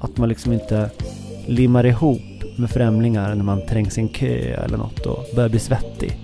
[0.00, 0.90] Att man liksom inte
[1.46, 5.58] limmar ihop med främlingar när man trängs i en kö eller något och börjar bli
[5.58, 6.18] svettig.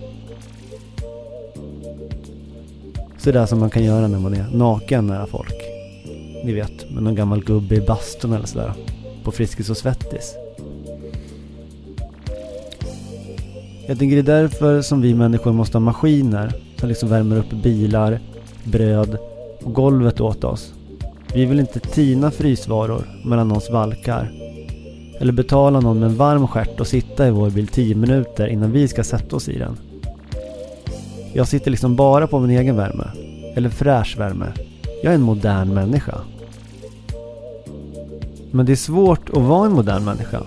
[3.19, 5.57] Sådär som man kan göra när man är naken nära folk.
[6.45, 8.73] Ni vet, med någon gammal gubbe i bastun eller sådär.
[9.25, 10.35] På Friskis och Svettis.
[13.87, 17.51] Jag tänker det är därför som vi människor måste ha maskiner som liksom värmer upp
[17.63, 18.21] bilar,
[18.65, 19.19] bröd
[19.63, 20.75] och golvet åt oss.
[21.35, 24.48] Vi vill inte tina frysvaror mellan någons valkar.
[25.19, 28.73] Eller betala någon med en varm stjärt och sitta i vår bil 10 minuter innan
[28.73, 29.77] vi ska sätta oss i den.
[31.33, 33.05] Jag sitter liksom bara på min egen värme.
[33.55, 34.47] Eller fräsch värme.
[35.03, 36.15] Jag är en modern människa.
[38.51, 40.43] Men det är svårt att vara en modern människa.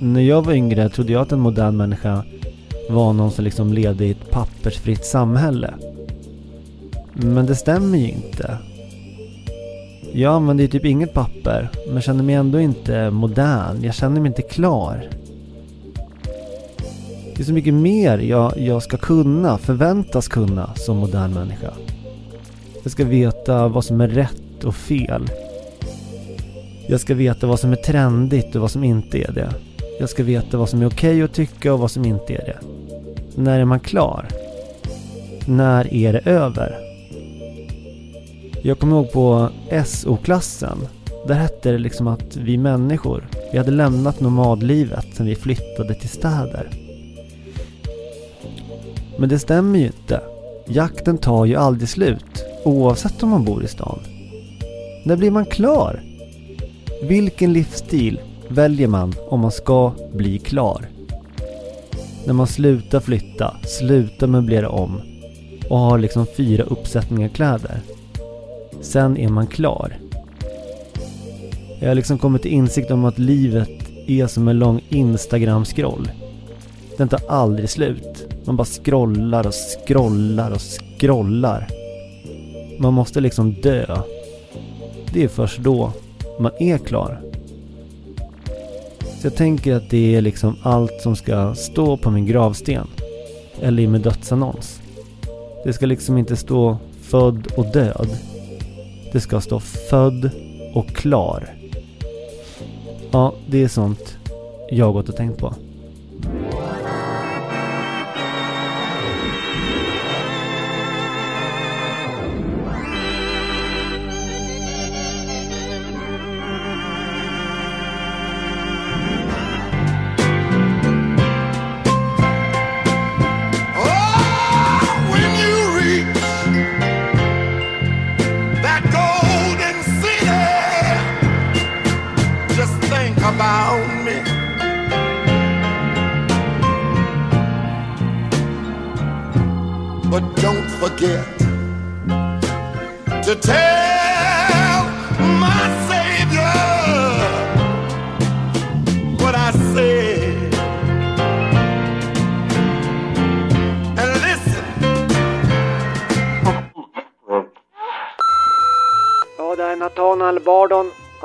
[0.00, 2.24] När jag var yngre trodde jag att en modern människa
[2.90, 5.74] var någon som liksom levde i ett pappersfritt samhälle.
[7.12, 8.58] Men det stämmer ju inte.
[10.14, 13.84] Jag använder ju typ inget papper, men känner mig ändå inte modern.
[13.84, 15.08] Jag känner mig inte klar.
[17.36, 21.72] Det är så mycket mer jag, jag ska kunna, förväntas kunna som modern människa.
[22.82, 25.30] Jag ska veta vad som är rätt och fel.
[26.88, 29.54] Jag ska veta vad som är trendigt och vad som inte är det.
[30.00, 32.44] Jag ska veta vad som är okej okay att tycka och vad som inte är
[32.44, 32.58] det.
[33.34, 34.26] När är man klar?
[35.46, 36.91] När är det över?
[38.64, 39.48] Jag kommer ihåg på
[39.86, 40.78] SO-klassen.
[41.26, 46.08] Där hette det liksom att vi människor, vi hade lämnat nomadlivet sen vi flyttade till
[46.08, 46.70] städer.
[49.18, 50.20] Men det stämmer ju inte.
[50.66, 53.98] Jakten tar ju aldrig slut, oavsett om man bor i stan.
[55.04, 56.02] När blir man klar?
[57.02, 60.88] Vilken livsstil väljer man om man ska bli klar?
[62.26, 65.00] När man slutar flytta, slutar möblera om
[65.70, 67.80] och har liksom fyra uppsättningar kläder.
[68.82, 69.96] Sen är man klar.
[71.80, 73.70] Jag har liksom kommit till insikt om att livet
[74.06, 76.10] är som en lång Instagram-scroll.
[76.98, 78.34] Den tar aldrig slut.
[78.44, 81.68] Man bara scrollar och scrollar och scrollar.
[82.78, 83.98] Man måste liksom dö.
[85.12, 85.92] Det är först då
[86.40, 87.20] man är klar.
[89.20, 92.86] Så jag tänker att det är liksom allt som ska stå på min gravsten.
[93.60, 94.80] Eller i min dödsannons.
[95.64, 98.08] Det ska liksom inte stå född och död.
[99.12, 100.30] Det ska stå född
[100.74, 101.54] och klar.
[103.10, 104.18] Ja, det är sånt
[104.70, 105.54] jag har gått och tänkt på.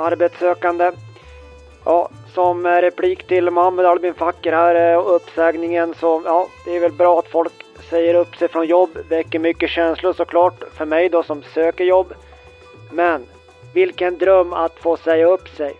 [0.08, 0.92] Arbetssökande.
[1.84, 6.76] Ja, som eh, replik till Mohammed Albin Fakir här eh, och uppsägningen så ja, det
[6.76, 7.52] är väl bra att folk
[7.90, 8.90] säger upp sig från jobb.
[9.08, 12.14] Väcker mycket känslor såklart för mig då som söker jobb.
[12.92, 13.26] Men
[13.74, 15.74] vilken dröm att få säga upp sig.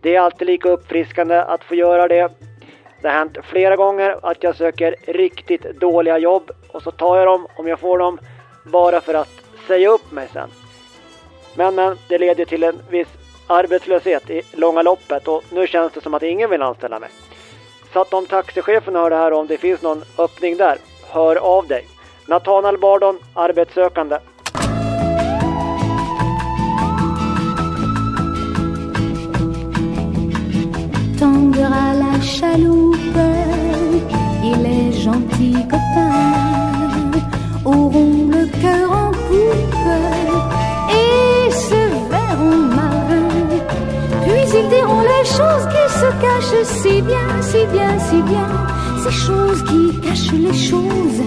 [0.00, 2.32] Det är alltid lika uppfriskande att få göra det.
[3.02, 7.26] Det har hänt flera gånger att jag söker riktigt dåliga jobb och så tar jag
[7.26, 8.18] dem om jag får dem
[8.64, 10.48] bara för att säga upp mig sen.
[11.56, 13.08] Men men, det leder till en viss
[13.46, 17.10] arbetslöshet i långa loppet och nu känns det som att ingen vill anställa mig.
[17.92, 20.78] Så att om taxichefen hör det här och om det finns någon öppning där,
[21.10, 21.88] hör av dig.
[22.26, 24.18] Nathanael Bardon, arbetssökande.
[31.18, 32.85] Tendre à la chaloupe
[46.20, 48.48] cachent si bien, si bien, si bien,
[49.02, 51.20] ces choses qui cachent les choses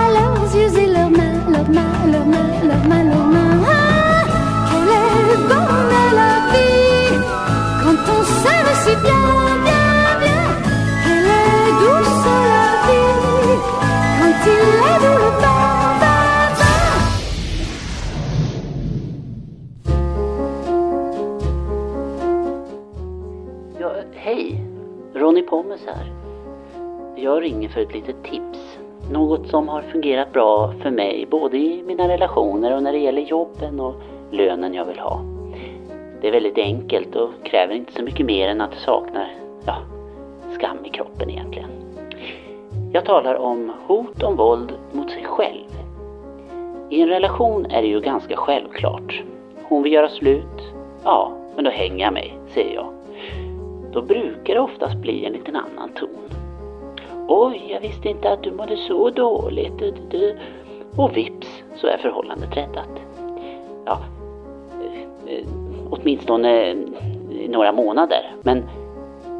[0.00, 3.58] à leurs yeux et leurs mains, leurs mains, leurs mains, leurs mains, leurs mains.
[3.66, 4.24] Ah,
[4.68, 7.14] quelle est bonne la vie
[7.82, 9.41] quand on s'aime si bien,
[25.52, 26.04] kompisar.
[27.16, 28.78] Jag ringer för ett litet tips.
[29.10, 33.22] Något som har fungerat bra för mig både i mina relationer och när det gäller
[33.22, 33.94] jobben och
[34.30, 35.20] lönen jag vill ha.
[36.20, 39.34] Det är väldigt enkelt och kräver inte så mycket mer än att det saknar,
[39.66, 39.76] ja,
[40.54, 41.70] skam i kroppen egentligen.
[42.92, 45.68] Jag talar om hot om våld mot sig själv.
[46.90, 49.22] I en relation är det ju ganska självklart.
[49.62, 50.72] Hon vill göra slut.
[51.04, 53.01] Ja, men då hänger jag mig, säger jag.
[53.92, 56.08] Då brukar det oftast bli en liten annan ton.
[57.28, 59.78] Oj, jag visste inte att du mådde så dåligt.
[59.78, 60.38] Du, du, du.
[60.96, 62.88] Och vips så är förhållandet räddat.
[63.84, 63.98] Ja,
[65.26, 65.46] eh,
[65.90, 66.74] åtminstone
[67.30, 68.34] i några månader.
[68.42, 68.62] Men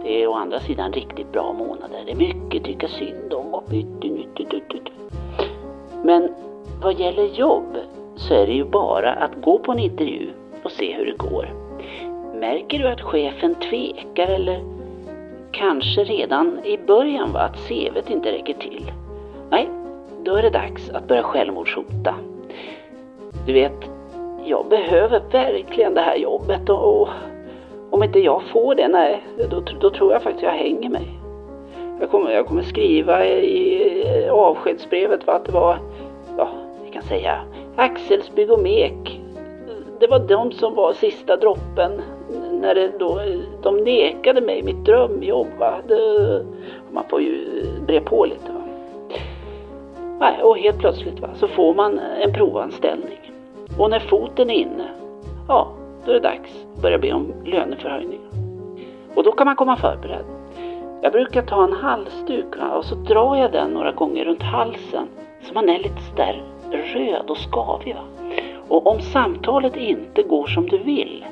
[0.03, 2.03] det är å andra sidan riktigt bra månader.
[2.07, 3.63] Det är mycket att tycka synd om och.
[6.05, 6.35] Men
[6.83, 7.77] vad gäller jobb
[8.17, 10.31] så är det ju bara att gå på en intervju
[10.63, 11.62] och se hur det går.
[12.43, 14.61] Märker du att chefen tvekar eller
[15.51, 18.93] kanske redan i början va, att CVt inte räcker till?
[19.51, 19.69] Nej,
[20.25, 22.15] då är det dags att börja självmordshota.
[23.47, 23.91] Du vet,
[24.45, 27.09] jag behöver verkligen det här jobbet och, och
[27.91, 31.09] om inte jag får det, nej, då, då tror jag faktiskt jag hänger mig.
[32.01, 35.79] Jag kommer, jag kommer skriva i avskedsbrevet va, att det var,
[36.39, 36.49] ja,
[36.85, 37.41] vi kan säga
[37.77, 39.21] Axelsbygg och Mek.
[40.01, 42.03] Det var de som var sista droppen
[42.63, 43.21] när det då,
[43.63, 45.49] de nekade mig mitt drömjobb.
[45.59, 45.75] Va?
[45.89, 46.45] Det,
[46.93, 48.53] man får ju bre på lite.
[48.53, 48.61] Va?
[50.21, 53.33] Nej, och helt plötsligt va, så får man en provanställning.
[53.79, 54.89] Och när foten är inne,
[55.49, 55.69] ja,
[56.05, 58.21] då är det dags att börja be om löneförhöjning.
[59.15, 60.25] Och då kan man komma förberedd.
[61.03, 65.09] Jag brukar ta en halsduk va, och så drar jag den några gånger runt halsen
[65.43, 67.95] så man är lite sådär röd och skavig.
[67.95, 68.03] Va?
[68.69, 71.25] Och om samtalet inte går som du vill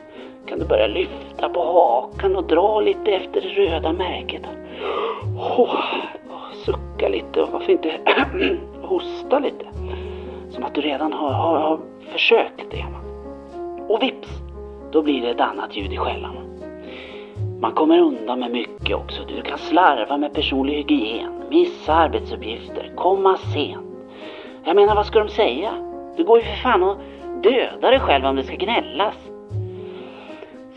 [0.50, 4.42] kan du börja lyfta på hakan och dra lite efter det röda märket.
[5.36, 5.76] Oh,
[6.64, 7.92] sucka lite och varför inte
[8.82, 9.64] hosta lite.
[10.50, 11.80] Som att du redan har, har, har
[12.12, 12.84] försökt det.
[13.88, 14.28] Och vips,
[14.92, 16.36] då blir det ett annat ljud i skällan.
[17.60, 19.22] Man kommer undan med mycket också.
[19.28, 23.86] Du kan slarva med personlig hygien, missa arbetsuppgifter, komma sent.
[24.64, 25.70] Jag menar, vad ska de säga?
[26.16, 26.96] Du går ju för fan och
[27.42, 29.29] dödar dig själv om det ska gnällas.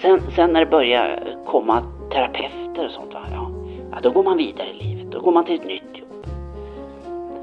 [0.03, 3.09] Sen, sen när det börjar komma terapeuter och sånt.
[3.13, 3.49] Ja,
[3.91, 5.11] ja, då går man vidare i livet.
[5.11, 6.25] Då går man till ett nytt jobb.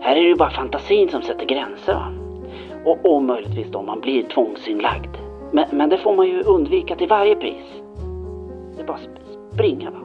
[0.00, 1.94] Här är det ju bara fantasin som sätter gränser.
[1.94, 2.06] Va?
[2.84, 5.16] Och, och möjligtvis då man blir tvångsinlagd.
[5.52, 7.82] Men, men det får man ju undvika till varje pris.
[8.76, 9.08] Det är bara att
[9.54, 9.90] springa.
[9.90, 9.98] Va?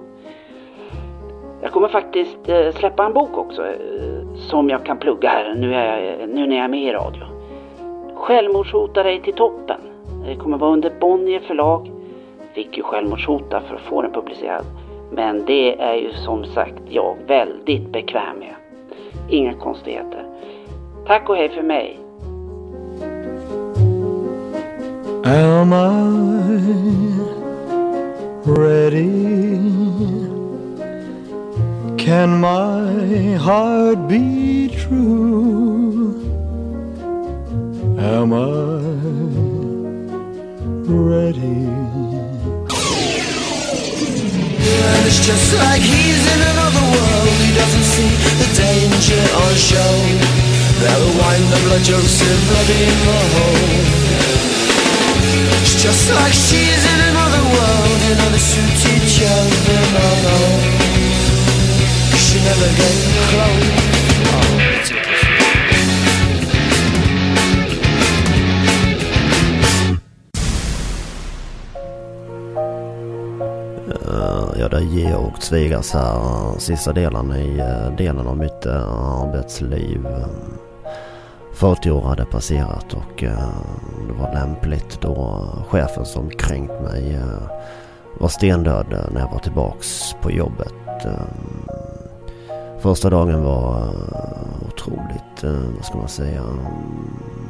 [1.61, 5.75] Jag kommer faktiskt eh, släppa en bok också eh, som jag kan plugga här nu,
[5.75, 7.23] är jag, nu när jag är med i radio.
[8.15, 9.79] Självmordshota dig till toppen.
[10.25, 11.94] Det kommer vara under Bonnier förlag.
[12.55, 14.65] Fick ju självmordshota för att få den publicerad.
[15.11, 18.55] Men det är ju som sagt jag väldigt bekväm med.
[19.29, 20.25] Inga konstigheter.
[21.07, 21.99] Tack och hej för mig.
[25.25, 26.15] Am I
[28.59, 29.25] ready?
[31.97, 36.13] Can my heart be true?
[37.99, 38.45] Am I
[40.87, 42.24] ready?
[44.65, 47.29] And it's just like he's in another world.
[47.45, 48.11] He doesn't see
[48.41, 49.95] the danger on show.
[50.81, 54.05] They'll wind up like Joseph bloody in the hole.
[55.61, 57.97] It's just like she's in another world.
[58.09, 60.37] You know the suit each other, no, no.
[62.17, 63.84] She never gets close.
[74.73, 76.15] Georg Svigas här.
[76.15, 80.07] Eh, sista delen i eh, delen av mitt eh, arbetsliv.
[81.53, 83.23] 40 år hade passerat och
[84.07, 87.19] det var lämpligt då chefen som kränkt mig
[88.19, 90.73] var stendöd när jag var tillbaks på jobbet.
[92.79, 93.89] Första dagen var
[94.67, 95.43] otroligt,
[95.75, 97.44] vad ska man säga, mm,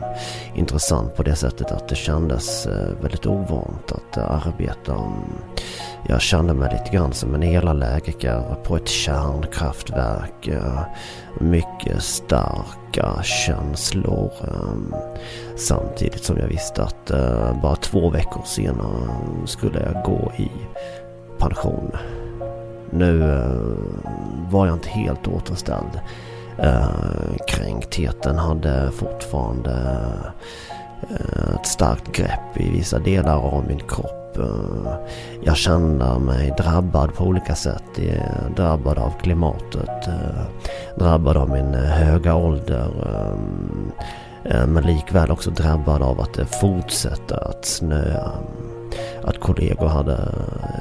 [0.55, 5.13] intressant på det sättet att det kändes eh, väldigt ovant att eh, arbeta.
[6.07, 10.47] Jag kände mig lite grann som en elallergiker på ett kärnkraftverk.
[10.47, 10.81] Eh,
[11.39, 14.31] mycket starka känslor.
[15.55, 17.11] Samtidigt som jag visste att
[17.61, 19.07] bara två veckor senare
[19.45, 20.51] skulle jag gå i
[21.37, 21.91] pension.
[22.91, 23.19] Nu
[24.49, 25.99] var jag inte helt återställd.
[26.57, 29.71] Eh, kränktheten hade fortfarande
[31.01, 34.37] eh, ett starkt grepp i vissa delar av min kropp.
[34.37, 34.95] Eh,
[35.43, 37.83] jag kände mig drabbad på olika sätt.
[38.55, 40.09] Drabbad av klimatet.
[40.99, 42.87] Drabbad av min höga ålder.
[44.43, 48.31] Men likväl också drabbad av att det fortsätter att snöa.
[49.23, 50.33] Att kollegor hade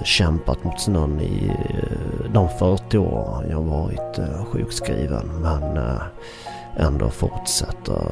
[0.04, 5.30] kämpat mot snön i eh, de 40 år jag varit eh, sjukskriven.
[5.40, 6.02] Men eh,
[6.76, 8.02] ändå fortsätter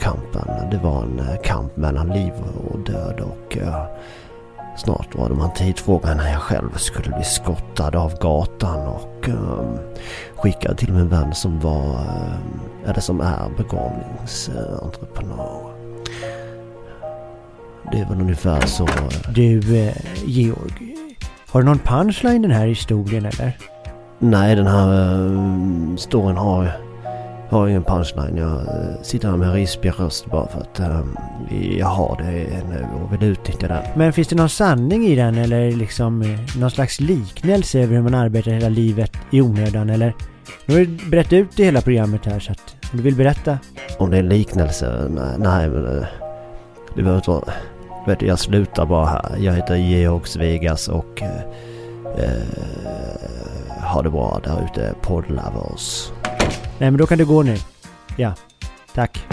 [0.00, 0.70] kampen.
[0.70, 2.32] Det var en kamp mellan liv
[2.70, 3.58] och död och
[4.76, 9.78] snart var det en tidsfråga när jag själv skulle bli skottad av gatan och um,
[10.36, 12.00] skickad till min vän som var,
[12.86, 15.72] eller som är begravningsentreprenör.
[17.92, 18.88] Det är väl ungefär så.
[19.34, 20.96] Du, eh, Georg.
[21.48, 23.56] Har du någon punchline i den här historien eller?
[24.18, 26.72] Nej, den här uh, storyn har
[27.52, 28.36] har ingen punchline.
[28.36, 31.18] Jag eh, sitter här med rispig röst bara för att um,
[31.78, 33.82] jag har det nu och vill utnyttja den.
[33.96, 38.02] Men finns det någon sanning i den eller liksom eh, någon slags liknelse över hur
[38.02, 40.14] man arbetar hela livet i onödan eller?
[40.66, 43.58] Nu har du berättat ut det hela programmet här så att om du vill berätta.
[43.98, 45.08] Om det är en liknelse?
[45.10, 45.84] Nej, nej men
[46.94, 47.44] det behöver inte vara...
[48.06, 49.36] Vet jag slutar bara här.
[49.38, 52.42] Jag heter Georg Svegas och eh,
[53.92, 56.10] ha det bra där ute, poddlovers.
[56.78, 57.56] Nej men då kan du gå nu.
[58.16, 58.34] Ja,
[58.94, 59.26] tack.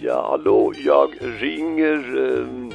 [0.00, 1.08] Ja, hallå, jag
[1.40, 2.16] ringer.
[2.38, 2.72] ehm,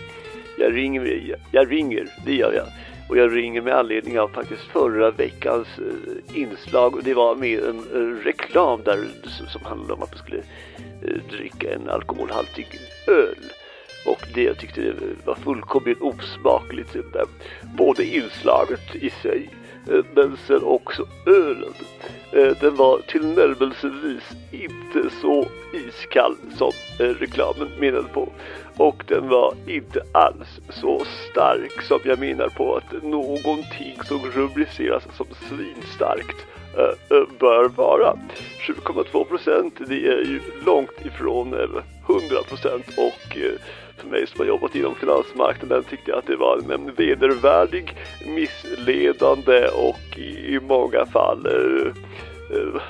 [0.58, 2.66] Jag ringer, jag ringer, det gör jag.
[3.10, 6.96] Och jag ringer med anledning av faktiskt förra veckans eh, inslag.
[6.96, 9.08] Och det var med en eh, reklam där
[9.48, 10.44] som handlade om att man skulle
[11.02, 12.68] eh, dricka en alkoholhaltig
[13.08, 13.52] öl.
[14.06, 14.94] Och det jag tyckte det
[15.26, 16.96] var fullkomligt osmakligt.
[17.78, 19.50] Både inslaget i sig
[19.88, 21.74] Eh, men sen också ölen.
[22.32, 28.30] Eh, den var tillnärmelsevis inte så iskall som eh, reklamen menade på.
[28.78, 31.02] Och den var inte alls så
[31.32, 36.46] stark som jag menar på att någonting som rubriceras som svinstarkt
[37.40, 38.14] bör vara.
[38.60, 41.54] 7,2 procent, det är ju långt ifrån
[42.10, 43.52] 100% och eh,
[43.98, 47.96] för mig som har jobbat inom finansmarknaden tyckte jag att det var en vedervärdig,
[48.26, 51.88] missledande och i, i många fall eh,
[52.58, 52.82] eh,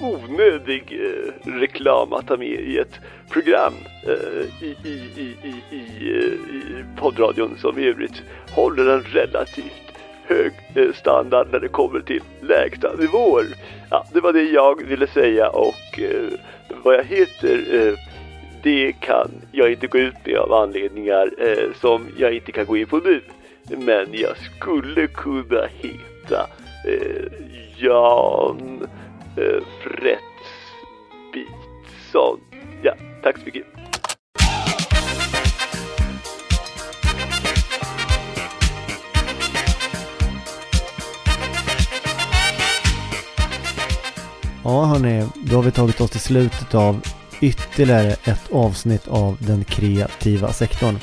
[0.00, 3.00] onödig eh, reklam att ta med i ett
[3.30, 3.74] program
[4.06, 9.82] eh, i, i, i, i, i, i poddradion som i övrigt håller en relativt
[10.24, 13.46] hög eh, standard när det kommer till lägsta nivåer.
[13.90, 16.38] Ja, det var det jag ville säga och eh,
[16.82, 17.94] vad jag heter eh,
[18.62, 22.76] det kan jag inte gå ut med av anledningar eh, som jag inte kan gå
[22.76, 23.20] in på nu.
[23.76, 26.46] Men jag skulle kunna heta
[26.88, 27.24] eh,
[27.76, 28.88] Jan
[29.36, 30.20] eh, Fredsbitsson.
[32.82, 33.71] Ja, tack så mycket.
[44.64, 47.00] Ja hörni, då har vi tagit oss till slutet av
[47.40, 50.98] ytterligare ett avsnitt av den kreativa sektorn.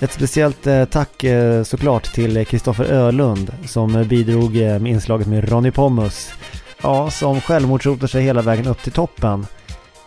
[0.00, 5.48] Ett speciellt eh, tack eh, såklart till Kristoffer Ölund som bidrog eh, med inslaget med
[5.50, 6.30] Ronny Pommus.
[6.82, 9.46] Ja, som självmordsrotar sig hela vägen upp till toppen.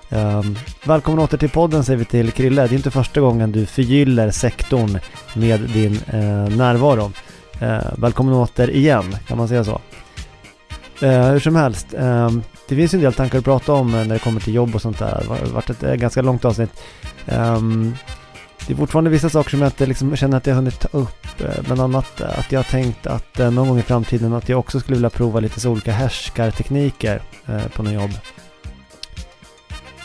[0.09, 2.67] Um, välkommen åter till podden säger vi till Krille.
[2.67, 4.99] Det är inte första gången du förgyller sektorn
[5.33, 5.99] med din
[6.57, 7.11] närvaro.
[7.97, 9.81] Välkommen åter igen, kan man säga så.
[11.01, 14.07] Eh, hur som helst, ehm, det finns ju en del tankar att prata om eh,
[14.07, 15.21] när det kommer till jobb och sånt där.
[15.21, 16.81] Det har varit ett eh, ganska långt avsnitt.
[17.25, 17.95] Ehm,
[18.67, 20.97] det är fortfarande vissa saker som jag inte liksom känner att jag har hunnit ta
[20.97, 21.41] upp.
[21.41, 24.49] Eh, Bland annat eh, att jag har tänkt att eh, någon gång i framtiden att
[24.49, 28.11] jag också skulle vilja prova lite så olika härskartekniker eh, på något jobb.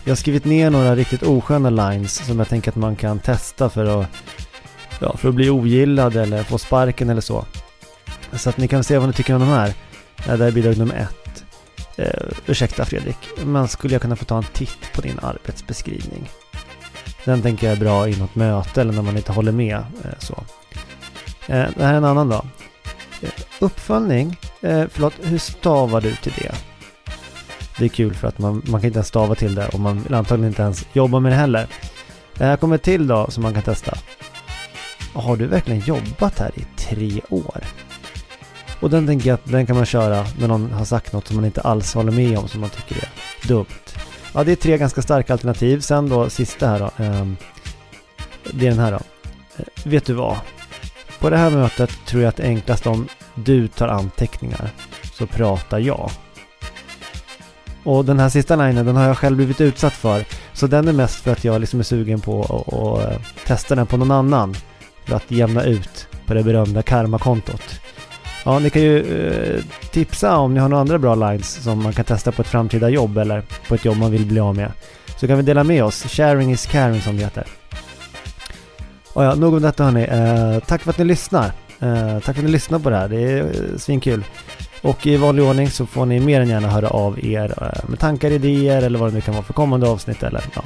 [0.04, 3.70] Jag har skrivit ner några riktigt osköna lines som jag tänker att man kan testa
[3.70, 4.06] för att,
[5.00, 7.44] ja, för att bli ogillad eller få sparken eller så.
[8.32, 9.74] Så att ni kan se vad ni tycker om de här.
[10.16, 11.44] Det här är bidrag nummer ett.
[11.98, 16.30] Uh, ursäkta Fredrik, men skulle jag kunna få ta en titt på din arbetsbeskrivning?
[17.24, 19.76] Den tänker jag är bra i något möte eller när man inte håller med.
[19.76, 20.34] Uh, så.
[20.34, 22.44] Uh, det här är en annan då.
[23.58, 26.54] Uppföljning, förlåt, hur stavar du till det?
[27.78, 30.02] Det är kul för att man, man kan inte ens stava till det och man
[30.02, 31.66] vill antagligen inte ens jobba med det heller.
[32.34, 33.98] Det här kommer till då som man kan testa.
[35.12, 37.64] Har du verkligen jobbat här i tre år?
[38.80, 41.36] Och den tänker jag att den kan man köra när någon har sagt något som
[41.36, 43.08] man inte alls håller med om som man tycker är
[43.48, 43.66] dumt.
[44.34, 45.80] Ja, det är tre ganska starka alternativ.
[45.80, 47.04] Sen då sista här då.
[47.04, 47.26] Eh,
[48.52, 49.00] det är den här då.
[49.56, 50.36] Eh, vet du vad?
[51.18, 54.70] På det här mötet tror jag att det är enklast om du tar anteckningar
[55.12, 56.10] så pratar jag.
[57.84, 60.24] Och den här sista linen den har jag själv blivit utsatt för.
[60.52, 63.96] Så den är mest för att jag liksom är sugen på att testa den på
[63.96, 64.54] någon annan.
[65.04, 67.80] För att jämna ut på det berömda karmakontot.
[68.46, 71.92] Ja, ni kan ju eh, tipsa om ni har några andra bra lines som man
[71.92, 74.72] kan testa på ett framtida jobb eller på ett jobb man vill bli av med.
[75.20, 76.02] Så kan vi dela med oss.
[76.02, 77.46] Sharing is caring som det heter.
[79.12, 80.02] Och ja, nog om detta hörni.
[80.02, 81.52] Eh, tack för att ni lyssnar.
[81.80, 83.08] Eh, tack för att ni lyssnar på det här.
[83.08, 84.24] Det är eh, svinkul.
[84.82, 87.98] Och i vanlig ordning så får ni mer än gärna höra av er eh, med
[87.98, 90.62] tankar, idéer eller vad det nu kan vara för kommande avsnitt eller ja,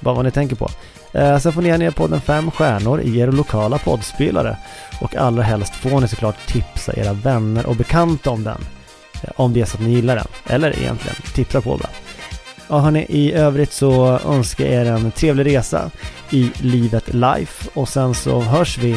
[0.00, 0.68] bara vad ni tänker på.
[1.12, 4.56] Eh, sen får ni gärna ge podden fem stjärnor i er lokala poddspelare.
[5.00, 8.60] Och allra helst får ni såklart tipsa era vänner och bekanta om den.
[9.22, 10.26] Eh, om det är så att ni gillar den.
[10.46, 11.90] Eller egentligen, tipsa på bara.
[12.68, 15.90] Ja hörni, i övrigt så önskar jag er en trevlig resa
[16.30, 18.96] i livet life och sen så hörs vi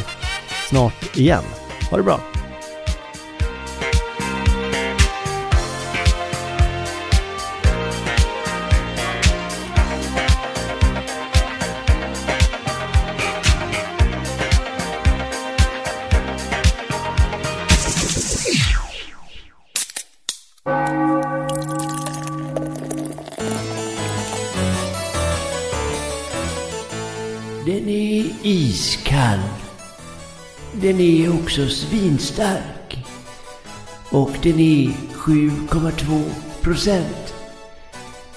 [0.69, 1.43] snart igen.
[1.89, 2.30] Ha det bra!
[20.65, 20.69] Den
[27.89, 29.39] är iskall.
[30.73, 33.05] Den är också svinstark.
[34.09, 36.23] Och den är 7,2
[36.61, 37.33] procent.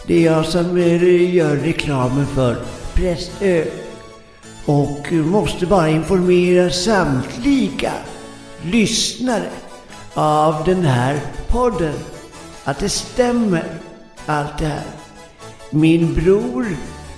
[0.07, 2.57] Det är jag som eh, gör reklamen för
[2.95, 3.64] Prästö.
[4.64, 7.93] Och måste bara informera samtliga
[8.62, 9.51] lyssnare
[10.14, 11.95] av den här podden
[12.65, 13.65] att det stämmer
[14.27, 14.85] allt det här.
[15.71, 16.67] Min bror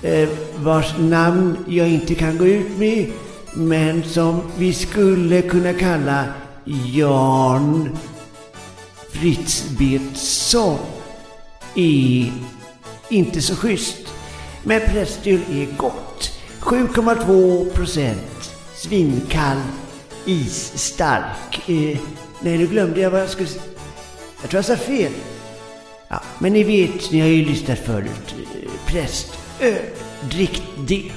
[0.01, 3.11] eh, vars namn jag inte kan gå ut med,
[3.53, 6.25] men som vi skulle kunna kalla
[6.93, 7.97] Jan
[9.09, 10.79] Fritzbetsson,
[11.75, 12.31] är
[13.09, 13.97] inte så schysst.
[14.63, 16.31] Men prästöl är gott.
[16.59, 18.51] 7,2 procent.
[18.75, 19.57] Svinkall.
[20.25, 21.69] Isstark.
[21.69, 21.99] Eh,
[22.41, 23.63] nej, nu glömde jag vad jag skulle säga.
[24.41, 25.11] Jag tror jag sa fel.
[26.09, 28.35] Ja, men ni vet, ni har ju lyssnat förut.
[28.63, 29.75] Eh, Prästöl,
[30.31, 31.11] drick det.